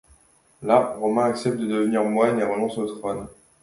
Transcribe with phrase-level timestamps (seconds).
[0.63, 3.27] Là, Romain accepte de devenir moine et renonce au trône.